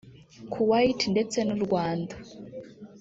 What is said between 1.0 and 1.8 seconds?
ndetse n’u